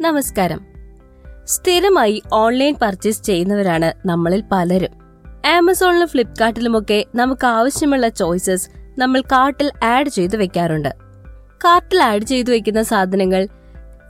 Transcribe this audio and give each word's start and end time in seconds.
നമസ്കാരം. 0.00 0.60
സ്ഥിരമായി 1.44 2.22
online 2.32 2.74
purchase 2.82 3.24
ചെയ്യുന്നവരാണ് 3.24 4.08
നമ്മളിൽ 4.08 4.42
പലരും. 4.52 4.92
ആമസോണിലും 5.46 6.08
ഫ്ലിപ്കാർട്ടിലുമൊക്കെ 6.08 7.04
നമുക്ക് 7.14 7.46
ആവശ്യമുള്ള 7.46 8.08
ചോയ്സസ് 8.08 8.68
നമ്മൾ 8.98 9.20
കാർട്ടിൽ 9.20 9.70
ആഡ് 9.82 10.08
ചെയ്തു 10.08 10.36
വെക്കാറുണ്ട്. 10.36 10.88
കാർട്ടിൽ 11.64 12.02
ആഡ് 12.02 12.22
ചെയ്തു 12.22 12.50
വെക്കുന്ന 12.50 12.82
സാധനങ്ങൾ 12.82 13.48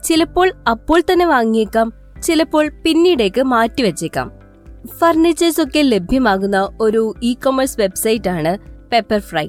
ചിലപ്പോൾ 0.03 0.53
അപ്പോൾ 0.67 1.01
തന്നെ 1.01 1.25
വാങ്ങിയേക്കാം 1.25 1.93
ചിലപ്പോൾ 2.23 2.71
പിന്നീടേക്ക് 2.83 3.41
മാറ്റിവെച്ചേക്കാം 3.41 4.31
ഫർണിച്ചേഴ്സ് 4.99 5.61
ഒക്കെ 5.61 5.81
ലഭ്യമാകുന്ന 5.81 6.69
ഒരു 6.79 7.13
ഇ 7.23 7.33
കൊമേഴ്സ് 7.33 7.81
വെബ്സൈറ്റ് 7.81 8.29
ആണ് 8.29 8.57
പെപ്പർ 8.91 9.19
ഫ്രൈ 9.19 9.47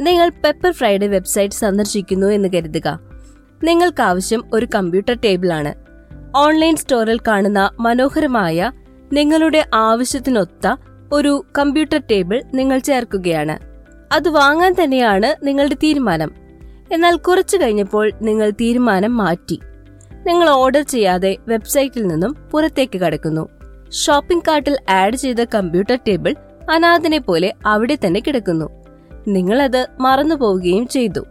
നിങ്ങൾ 0.00 0.28
പെപ്പർ 0.44 0.72
ഫ്രൈയുടെ 0.72 1.06
വെബ്സൈറ്റ് 1.06 1.54
സന്ദർശിക്കുന്നു 1.54 2.26
എന്ന് 2.26 2.48
കരുതുക. 2.48 3.15
നിങ്ങൾക്ക് 3.64 4.02
ആവശ്യം 4.02 4.44
ഒരു 4.52 4.66
കമ്പ്യൂട്ടർ 4.74 5.18
ടേബിൾ 5.24 5.52
ആണ് 5.52 5.74
ഓൺലൈൻ 6.36 6.76
സ്റ്റോറിൽ 6.76 7.18
കാണുന്ന 7.28 7.70
മനോഹരമായ 7.80 8.72
നിങ്ങളുടെ 9.12 9.64
ആവശ്യത്തിനൊത്ത 9.74 10.76
ഒരു 11.12 11.44
കമ്പ്യൂട്ടർ 11.58 12.02
ടേബിൾ 12.10 12.42
നിങ്ങൾ 12.54 12.78
ചേർക്കുകയാണ്. 12.78 13.58
അത് 14.12 14.28
വാങ്ങാൻ 14.28 14.74
തന്നെയാണ് 14.84 15.46
നിങ്ങളുടെ 15.46 15.74
തീരുമാനം. 15.74 16.34
എന്നാൽ 16.92 17.16
കുറച്ചു 17.16 17.56
കഴിഞ്ഞപ്പോൾ 17.56 18.12
നിങ്ങൾ 18.22 18.50
തീരുമാനം 18.50 19.16
മാറ്റി. 19.16 19.60
നിങ്ങൾ 20.26 20.48
ഓർഡർ 20.48 20.82
ചെയ്യാതെ 20.82 21.36
വെബ്സൈറ്റിൽ 21.48 22.06
നിന്നും 22.06 22.36
പുറത്തേക്ക് 22.50 22.98
കടക്കുന്നു. 22.98 23.48
ഷോപ്പിംഗ് 23.90 24.42
കാർട്ടിൽ 24.48 24.78
ആഡ് 24.90 25.16
ചെയ്ത 25.16 25.36
കമ്പ്യൂട്ടർ 25.36 25.98
ടേബിൾ 26.08 26.34
അനാഥനെ 26.70 27.18
പോലെ 27.18 27.52
അവിടെ 27.66 27.98
തന്നെ 28.06 28.22
കിടക്കുന്നു. 28.26 28.84
നിങ്ങളത് 29.28 29.86
മറന്നു 30.00 30.34
പോവുകയും 30.34 30.88
ചെയ്തു. 30.88 31.26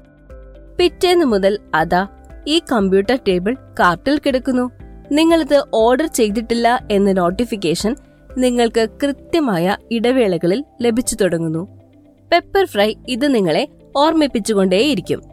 പിറ്റേന്ന് 0.77 1.25
മുതൽ 1.25 1.59
അതാ 1.75 2.07
ഈ 2.47 2.61
കമ്പ്യൂട്ടർ 2.71 3.20
ടേബിൾ 3.27 3.55
കാർട്ടിൽ 3.79 4.21
കിടക്കുന്നു. 4.25 4.71
നിങ്ങളിത് 5.11 5.63
ഓർഡർ 5.73 6.05
ചെയ്തിട്ടില്ല 6.05 6.88
എന്ന 6.91 7.11
നോട്ടിഫിക്കേഷൻ 7.11 7.95
നിങ്ങൾക്ക് 8.38 8.88
കൃത്യമായ 9.03 9.77
ഇടവേളകളിൽ 9.91 10.63
ലഭിച്ചു 10.81 11.16
തുടങ്ങുന്നു. 11.16 11.67
പെപ്പർ 12.31 12.66
ഫ്രൈ 12.66 12.94
ഇത് 13.08 13.35
നിങ്ങളെ 13.35 13.67
ഓർമ്മിപ്പിച്ചുകൊണ്ടേയിരിക്കും. 13.95 15.23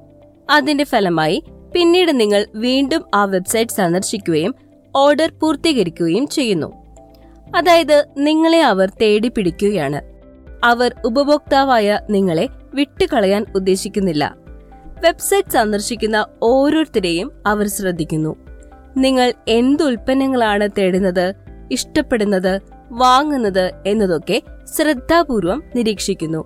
അതിന്റെ 0.50 0.84
ഫലമായി 0.84 1.44
പിന്നീട് 1.74 2.20
നിങ്ങൾ 2.20 2.46
വീണ്ടും 2.54 3.04
ആ 3.14 3.24
വെബ്സൈറ്റ് 3.24 3.70
സന്ദർശിക്കുകയും 3.70 4.54
ഓർഡർ 4.96 5.32
പൂർത്തീകരിക്കുകയും 5.40 6.26
ചെയ്യുന്നു. 6.26 6.72
അതായത് 7.56 8.06
നിങ്ങളെ 8.18 8.62
അവർ 8.62 8.90
തേടി 8.90 9.28
പിടിക്കുകയാണ്. 9.28 10.00
അവർ 10.64 10.94
ഉപഭോക്താവായ 11.04 12.00
നിങ്ങളെ 12.10 12.48
വിട്ടുകളയാൻ 12.74 13.46
ഉദ്ദേശിക്കുന്നില്ല. 13.54 14.41
വെബ്സൈറ്റ് 15.02 15.52
സന്ദർശിക്കുന്ന 15.52 16.26
ഓരോരുത്തരെയും 16.42 17.32
അവർ 17.46 17.68
ശ്രദ്ധിക്കുന്നു. 17.68 18.36
നിങ്ങൾ 18.96 19.32
എന്ത് 19.48 19.82
ഉൽപ്പന്നങ്ങളാണ് 19.82 20.68
തേടുന്നത് 20.78 21.34
ഇഷ്ടപ്പെടുന്നത് 21.70 22.60
വാങ്ങുന്നത് 22.90 23.72
എന്നതൊക്കെ 23.86 24.42
ശ്രദ്ധാപൂർവം 24.76 25.62
നിരീക്ഷിക്കുന്നു. 25.76 26.44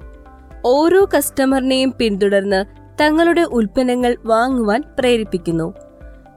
ഓരോ 0.67 1.09
കസ്റ്റമറിനെയും 1.17 1.95
പിന്തുടർന്ന് 1.99 2.65
തങ്ങളുടെ 3.01 3.41
ഉൽപ്പന്നങ്ങൾ 3.41 4.17
വാങ്ങുവാൻ 4.25 4.83
പ്രേരിപ്പിക്കുന്നു. 4.99 5.75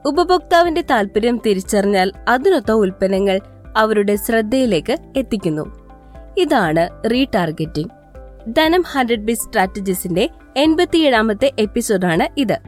ഉപഭോക്താവിന്റെ 0.06 0.80
താല്പര്യം 0.80 1.40
തിരിച്ചറിഞ്ഞാൽ 1.46 2.12
അതിനൊത്ത 2.28 2.70
ഉൽപ്പന്നങ്ങൾ 2.72 3.40
അവരുടെ 3.76 4.16
ശ്രദ്ധയിലേക്ക് 4.16 4.96
എത്തിക്കുന്നു. 5.16 5.86
ഇതാണ് 6.38 7.10
റീടാർഗറ്റിംഗ് 7.10 7.90
ധനം 8.56 8.84
ഹൺഡ്രഡ് 8.92 9.24
ബി 9.24 9.32
സ്ട്രാറ്റജീസിന്റെ 9.32 10.28
എൺപത്തിയേഴാമത്തെ 10.56 11.52
എപ്പിസോഡാണ് 11.58 12.40
ഇത്. 12.40 12.58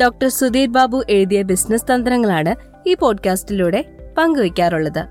ഡോക്ടർ 0.00 0.28
സുധീർ 0.28 0.68
ബാബു 0.68 1.02
എഴുതിയ 1.10 1.42
ബിസിനസ് 1.42 1.84
തന്ത്രങ്ങളാണ് 1.94 2.54
ഈ 2.88 2.94
പോഡ്കാസ്റ്റിലൂടെ 2.94 3.84
പങ്കുവയ്ക്കാറുള്ളത്. 4.18 5.04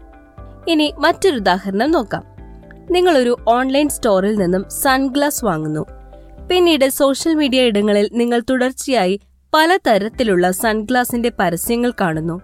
ഇനി 0.67 0.93
മറ്റൊരു 0.99 1.35
ഉദാഹരണം 1.35 1.91
നോക്കാം. 1.91 2.23
നിങ്ങളൊരു 2.91 3.37
ഓൺലൈൻ 3.47 3.89
സ്റ്റോറിൽ 3.89 4.35
നിന്നും 4.35 4.65
സൺഗ്ലാസ് 4.69 5.45
വാങ്ങുന്നു. 5.45 5.85
പിന്നീട് 6.49 6.89
സോഷ്യൽ 6.89 7.35
മീഡിയ 7.35 7.61
ഇടങ്ങളിൽ 7.61 8.09
നിങ്ങൾ 8.13 8.41
തുടർച്ചയായി 8.49 9.19
പലതരത്തിലുള്ള 9.53 10.51
സൺഗ്ലാസിന്റെ 10.51 11.31
പരസ്യങ്ങൾ 11.39 11.91
കാണുന്നു. 12.01 12.41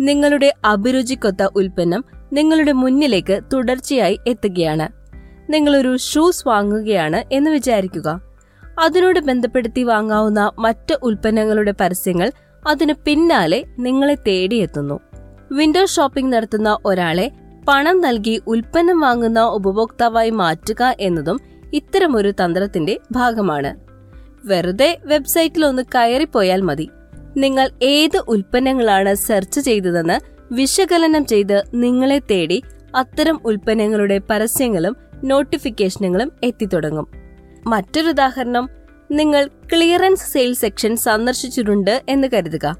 നിങ്ങളുടെ 0.00 0.54
അഭിരുചിക്കൊത്ത 0.64 1.48
ഉൽപ്പന്നം 1.56 2.04
നിങ്ങളുടെ 2.32 2.72
മുന്നിലേക്ക് 2.72 3.40
തുടർച്ചയായി 3.52 4.18
എത്തുകയാണ്. 4.26 4.88
നിങ്ങളൊരു 5.52 5.96
ഷൂസ് 5.96 6.48
വാങ്ങുകയാണ് 6.48 7.24
എന്ന് 7.32 7.50
വിചാരിക്കുക. 7.50 8.31
അതിനോട് 8.78 9.20
ബന്ധപ്പെടുത്തി 9.20 9.82
വാങ്ങാവുന്ന 9.82 10.52
മറ്റ് 10.58 10.98
ഉൽപ്പന്നങ്ങളുടെ 11.02 11.74
പരസ്യങ്ങൾ 11.80 12.32
അതിന് 12.66 12.94
പിന്നാലെ 13.04 13.64
നിങ്ങളെ 13.78 14.14
തേടിയെത്തുന്നു. 14.14 15.00
വിൻഡോ 15.52 15.86
ഷോപ്പിംഗ് 15.86 16.32
നടത്തുന്ന 16.32 16.78
ഒരാളെ 16.84 17.30
പണം 17.68 18.00
നൽകി 18.00 18.42
ഉൽപ്പന്നം 18.46 19.00
വാങ്ങുന്ന 19.00 19.40
ഉപഭോക്താവായി 19.40 20.30
മാറ്റുക 20.30 20.96
എന്നതും 21.00 21.40
ഇത്തരമൊരു 21.72 22.30
തന്ത്രത്തിന്റെ 22.30 23.00
ഭാഗമാണ്. 23.12 23.76
വെറുതെ 24.44 24.98
വെബ്സൈറ്റിൽ 25.04 25.64
ഒന്ന് 25.64 25.82
കയറിപ്പോയാൽ 25.82 26.60
മതി. 26.60 26.90
നിങ്ങൾ 27.36 27.70
ഏത് 27.82 28.22
ഉൽപ്പന്നങ്ങളാണ് 28.28 29.14
സെർച്ച് 29.14 29.60
ചെയ്തതെന്ന് 29.60 30.20
വിശകലനം 30.54 31.26
ചെയ്ത് 31.26 31.62
നിങ്ങളെ 31.74 32.18
തേടി 32.18 32.62
അത്തരം 32.94 33.40
ഉൽപ്പന്നങ്ങളുടെ 33.44 34.20
പരസ്യങ്ങളും 34.30 34.96
നോട്ടിഫിക്കേഷനുകളും 35.24 36.32
എത്തിത്തുടങ്ങും. 36.42 37.21
മറ്റൊരു 37.66 38.08
ഉദാഹരണം 38.08 38.70
നിങ്ങൾ 39.10 39.46
ക്ലിയറൻസ് 39.72 40.32
സെയിൽ 40.32 40.54
സെക്ഷൻ 40.54 40.96
സന്ദർശിച്ചിട്ടുണ്ട് 40.96 42.02
എന്ന് 42.08 42.28
കരുതുക. 42.32 42.76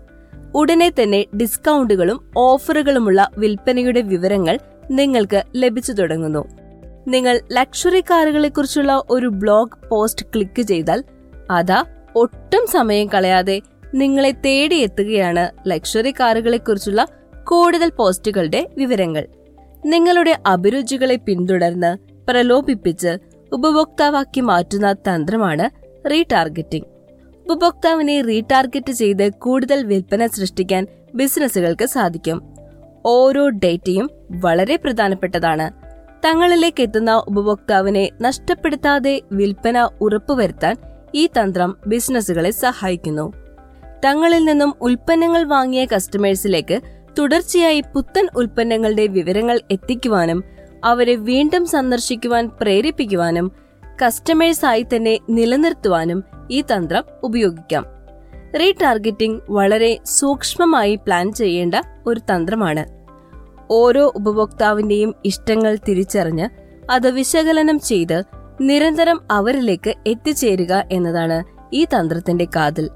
ഉടനെ 0.55 0.89
തന്നെ 0.91 1.27
ഡിസ്കൗണ്ടുകളും 1.37 2.31
ഓഫറുകളുമുള്ള 2.37 3.31
വിൽപ്പനയുടെ 3.39 4.01
വിവരങ്ങൾ 4.01 4.59
നിങ്ങൾക്ക് 4.91 5.43
ലഭിച്ചു 5.55 5.93
തുടങ്ങുന്നു. 5.93 6.45
നിങ്ങൾ 7.09 7.41
ലക്ഷറി 7.53 8.01
കാറുകളെക്കുറിച്ചുള്ള 8.01 9.03
ഒരു 9.11 9.27
ബ്ലോഗ് 9.27 9.89
പോസ്റ്റ് 9.89 10.27
ക്ലിക്ക് 10.27 10.63
ചെയ്താൽ 10.63 11.05
അതാ 11.51 11.85
ഒട്ടും 12.17 12.67
സമയം 12.67 13.09
കളയാതെ 13.09 13.63
നിങ്ങളെ 13.95 14.31
തേടിയെത്തുകയാണ് 14.31 15.51
ലക്ഷറി 15.67 16.11
കാറുകളെക്കുറിച്ചുള്ള 16.11 17.07
കൂടുതൽ 17.45 17.91
പോസ്റ്റുകളുടെ 17.91 18.71
വിവരങ്ങൾ. 18.77 19.27
നിങ്ങളുടെ 19.85 20.39
അഭിരുചികളെ 20.47 21.17
പിന്തുടർന്ന് 21.17 21.99
പ്രലോഭിപ്പിച്ച് 22.29 23.19
ഉപഭോക്താവാക്കി 23.53 24.41
മാറ്റുന്ന 24.41 24.93
തന്ത്രമാണ് 24.93 25.71
റീടാർഗറ്റിംഗ്. 26.11 26.87
ഉപഭോക്താവിനെ 27.51 28.23
റീടാർഗറ്റ് 28.23 28.93
ചെയ്ത് 28.93 29.33
കൂടുതൽ 29.33 29.85
വിൽപ്പന 29.85 30.27
സൃഷ്ടിക്കാൻ 30.27 30.87
ബിസിനസ്സുകൾക്ക് 31.15 31.87
സാധിക്കും. 31.87 32.43
ഓരോ 33.07 33.49
ഡേറ്റയും 33.49 34.11
വളരെ 34.31 34.77
പ്രധാനപ്പെട്ടതാണ്. 34.77 35.71
തങ്ങളിലേക്ക് 36.25 36.83
എത്തുന്ന 36.83 37.25
ഉപഭോക്താവിനെ 37.29 38.11
നഷ്ടപ്പെടുത്താതെ 38.21 39.23
വിൽപ്പന 39.33 39.89
ഉറപ്പുവരുത്താൻ 40.01 40.77
ഈ 41.15 41.27
തന്ത്രം 41.27 41.77
ബിസിനസ്സുകളെ 41.87 42.51
സഹായിക്കുന്നു. 42.51 43.33
തങ്ങളിൽ 44.05 44.45
നിന്നും 44.45 44.75
ഉൽപ്പന്നങ്ങൾ 44.81 45.45
വാങ്ങിയ 45.45 45.85
കസ്റ്റമേഴ്സിലേക്ക് 45.85 46.81
തുടർച്ചയായി 47.19 47.81
പുത്തൻ 47.81 48.29
ഉൽപ്പന്നങ്ങളുടെ 48.37 49.07
വിവരങ്ങൾ 49.07 49.61
എത്തിക്കുവാനും 49.71 50.45
അവരെ 50.85 51.15
വീണ്ടും 51.15 51.67
സന്ദർശിക്കുവാൻ 51.67 52.51
പ്രേരിപ്പിക്കുവാനും 52.61 53.53
കസ്റ്റമേഴ്സായി 54.05 54.83
തന്നെ 54.83 55.19
നിലനിർത്തുവാനും 55.31 56.25
ഈ 56.51 56.61
തന്ത്രം 56.61 57.05
ഉപയോഗിക്കാം. 57.23 57.87
റീടാർഗറ്റിംഗ് 58.61 59.41
വളരെ 59.51 59.99
സൂക്ഷ്മമായി 60.05 60.95
പ്ലാൻ 60.95 61.33
ചെയ്യേണ്ട 61.33 61.75
ഒരു 62.07 62.21
തന്ത്രമാണ്. 62.21 62.85
ഓരോ 63.71 64.13
ഉപഭോക്താവിന്റെയും 64.17 65.15
ഇഷ്ടങ്ങൾ 65.25 65.79
തിരിച്ചറിഞ്ഞ് 65.89 66.49
അത് 66.91 67.11
വിശകലനം 67.11 67.79
ചെയ്ത് 67.79 68.23
നിരന്തരം 68.61 69.21
അവരിലേക്ക് 69.31 69.95
എത്തിച്ചേരുക 70.07 70.85
എന്നതാണ് 70.93 71.45
ഈ 71.73 71.85
തന്ത്രത്തിന്റെ 71.85 72.45
കാതൽ. 72.45 72.91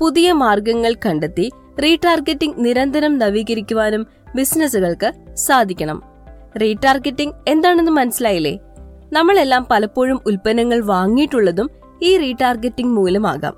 പുതിയ 0.00 0.32
മാർഗങ്ങൾ 0.32 0.94
കണ്ടെത്തി 1.06 1.50
റീടാർഗറ്റിംഗ് 1.82 2.64
നിരന്തരം 2.64 3.18
നവീകരിക്കുവാനും 3.18 4.06
ബിസിനസ്സുകൾക്ക് 4.34 5.12
സാധിക്കണം. 5.34 6.15
റീടാർഗറ്റിംഗ് 6.60 7.34
എന്താണെന്ന് 7.48 7.92
മനസ്സിലായില്ലേ? 7.92 8.58
നമ്മളെല്ലാം 9.12 9.66
പലപ്പോഴും 9.70 10.20
ഉൽപ്പന്നങ്ങൾ 10.26 10.80
വാങ്ങിയിട്ടുള്ളതും 10.80 11.70
ഈ 12.02 12.16
റീടാർഗറ്റിംഗ് 12.16 12.92
മൂലമാകാം. 12.92 13.56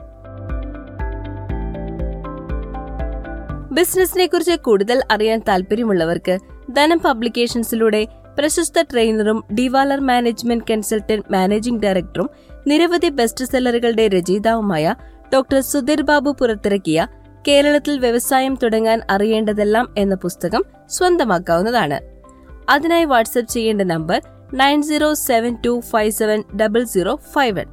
ബിസിനസിനെ 3.74 4.26
കുറിച്ച് 4.26 4.56
കൂടുതൽ 4.56 5.02
അറിയാൻ 5.10 5.42
താല്പര്യമുള്ളവർക്ക് 5.48 6.38
ധനം 6.72 6.98
പബ്ലിക്കേഷൻസിലൂടെ 6.98 8.06
പ്രശസ്ത 8.38 8.82
ട്രെയിനറും 8.82 9.44
ഡിവാലർ 9.54 10.00
മാനേജ്മെന്റ് 10.00 10.64
കൺസൾട്ടന്റ് 10.70 11.32
മാനേജിംഗ് 11.32 11.82
ഡയറക്ടറും 11.82 12.30
നിരവധി 12.66 13.08
ബെസ്റ്റ് 13.08 13.44
സെല്ലറുകളുടെ 13.44 14.08
രചയിതാവുമായ 14.08 14.94
ഡോക്ടർ 15.34 15.60
സുധീർ 15.60 16.02
ബാബു 16.02 16.36
പുറത്തിറക്കിയ 16.40 17.06
കേരളത്തിൽ 17.48 17.98
വ്യവസായം 17.98 18.58
തുടങ്ങാൻ 18.62 19.00
അറിയേണ്ടതെല്ലാം 19.10 19.94
എന്ന 19.98 20.14
പുസ്തകം 20.14 20.64
സ്വന്തമാക്കാവുന്നതാണ്. 20.88 22.17
അതിനായി 22.68 23.04
വാട്സപ്പ് 23.04 23.50
ചെയ്യേണ്ട 23.50 23.82
number 23.82 24.22
nine 24.54 24.82
zero 24.82 25.14
seven 25.14 25.56
two 25.66 25.80
five 25.80 26.12
seven 26.12 26.42
double 26.56 26.84
zero 26.84 27.20
five 27.32 27.58
one. 27.60 27.66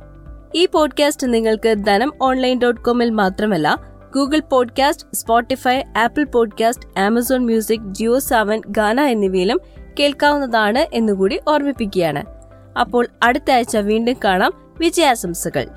ഈ 0.56 0.66
പോഡ്കാസ്റ്റ് 0.66 1.34
നിങ്ങൾക്ക് 1.34 1.76
ധനം 1.88 2.14
ഓൺലൈൻ 2.22 2.62
ഡോട്ട് 2.62 2.82
കോമിൽ 2.82 3.10
മാത്രമല്ല 3.10 3.78
Google 4.16 4.42
podcast 4.52 5.06
Spotify 5.14 5.82
Apple 5.98 6.24
podcast 6.24 7.00
Amazon 7.00 7.46
music 7.46 7.94
JioSaavn 8.20 8.62
Gaana 8.68 9.02
എന്നിവയിലും 9.02 9.60
കേൾക്കാവുന്നതാണ് 10.00 10.80
എന്നുകൂടി 10.94 11.40
ഓർമ്മിപ്പിക്കുകയാണ്. 11.48 12.24
അപ്പോൾ 12.80 13.08
അടുത്ത 13.24 13.52
ആഴ്ച 13.52 13.78
വീണ്ടും 13.78 14.16
കാണാം 14.24 14.54
വിജയാശംസകൾ. 14.80 15.68